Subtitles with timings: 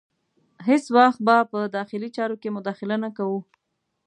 [0.67, 3.39] هیڅ وخت به په داخلي چارو کې مداخله نه کوو.